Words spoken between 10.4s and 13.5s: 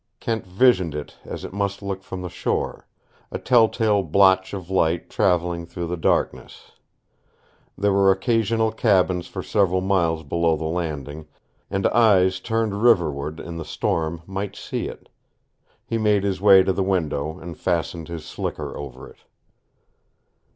the Landing, and eyes turned riverward